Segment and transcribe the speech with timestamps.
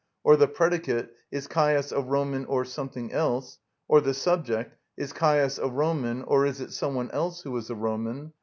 [0.23, 5.67] or the predicate, "Is Caius a Roman—or something else?" or the subject, "Is Caius a
[5.67, 8.33] Roman—or is it some one else who is a Roman?"